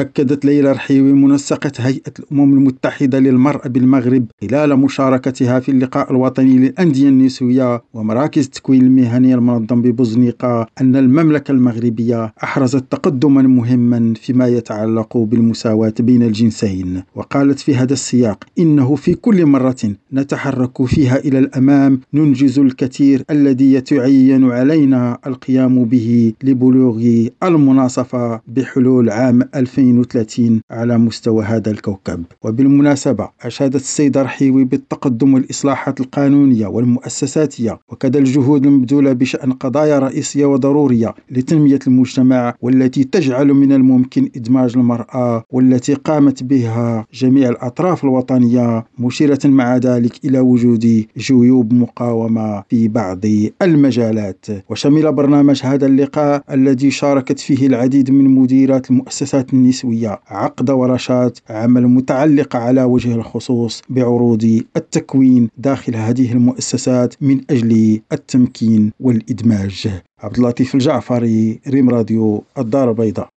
أكدت 0.00 0.44
ليلى 0.44 0.72
رحيوي 0.72 1.12
منسقة 1.12 1.72
هيئة 1.78 2.12
الأمم 2.18 2.52
المتحدة 2.52 3.18
للمرأة 3.18 3.68
بالمغرب 3.68 4.26
خلال 4.40 4.76
مشاركتها 4.76 5.60
في 5.60 5.68
اللقاء 5.70 6.10
الوطني 6.10 6.58
للأندية 6.58 7.08
النسوية 7.08 7.82
ومراكز 7.94 8.44
التكوين 8.44 8.82
المهني 8.82 9.34
المنظم 9.34 9.82
ببوزنيقة 9.82 10.66
أن 10.80 10.96
المملكة 10.96 11.52
المغربية 11.52 12.32
أحرزت 12.42 12.84
تقدما 12.90 13.42
مهما 13.42 14.14
فيما 14.14 14.46
يتعلق 14.48 15.16
بالمساواة 15.16 15.94
بين 16.00 16.22
الجنسين. 16.22 17.02
وقالت 17.14 17.60
في 17.60 17.74
هذا 17.74 17.92
السياق 17.92 18.44
إنه 18.58 18.94
في 18.94 19.14
كل 19.14 19.46
مرة 19.46 19.76
نتحرك 20.12 20.86
فيها 20.86 21.16
إلى 21.18 21.38
الأمام 21.38 22.00
ننجز 22.14 22.58
الكثير 22.58 23.24
الذي 23.30 23.72
يتعين 23.72 24.50
علينا 24.50 25.18
القيام 25.26 25.84
به 25.84 26.32
لبلوغ 26.44 27.00
المناصفة 27.42 28.40
بحلول 28.48 29.10
عام 29.10 29.42
2030 29.98 30.60
على 30.70 30.98
مستوى 30.98 31.44
هذا 31.44 31.70
الكوكب. 31.70 32.24
وبالمناسبة 32.42 33.28
أشادت 33.42 33.76
السيدة 33.76 34.22
رحيوي 34.22 34.64
بالتقدم 34.64 35.34
والإصلاحات 35.34 36.00
القانونية 36.00 36.66
والمؤسساتية 36.66 37.78
وكذا 37.88 38.18
الجهود 38.18 38.66
المبذولة 38.66 39.12
بشأن 39.12 39.52
قضايا 39.52 39.98
رئيسية 39.98 40.46
وضرورية 40.46 41.14
لتنمية 41.30 41.78
المجتمع 41.86 42.54
والتي 42.62 43.04
تجعل 43.04 43.46
من 43.54 43.72
الممكن 43.72 44.28
إدماج 44.36 44.72
المرأة 44.76 45.44
والتي 45.50 45.94
قامت 45.94 46.42
بها 46.42 47.06
جميع 47.14 47.48
الأطراف 47.48 48.04
الوطنية 48.04 48.84
مشيرة 48.98 49.38
مع 49.44 49.76
ذلك 49.76 50.24
إلى 50.24 50.40
وجود 50.40 51.04
جيوب 51.16 51.72
مقاومة 51.72 52.62
في 52.68 52.88
بعض 52.88 53.20
المجالات. 53.62 54.46
وشمل 54.70 55.12
برنامج 55.12 55.60
هذا 55.64 55.86
اللقاء 55.86 56.42
الذي 56.50 56.90
شاركت 56.90 57.40
فيه 57.40 57.66
العديد 57.66 58.10
من 58.10 58.24
مديرات 58.24 58.90
المؤسسات 58.90 59.54
النسوية 59.84 60.20
عقد 60.28 60.70
ورشات 60.70 61.38
عمل 61.50 61.86
متعلقة 61.86 62.58
على 62.58 62.84
وجه 62.84 63.14
الخصوص 63.14 63.82
بعروض 63.88 64.62
التكوين 64.76 65.48
داخل 65.58 65.96
هذه 65.96 66.32
المؤسسات 66.32 67.14
من 67.20 67.40
أجل 67.50 68.00
التمكين 68.12 68.92
والإدماج. 69.00 69.88
عبد 70.20 70.36
اللطيف 70.36 70.74
الجعفري 70.74 71.60
ريم 71.68 71.88
راديو 71.90 72.42
الدار 72.58 72.90
البيضاء. 72.90 73.28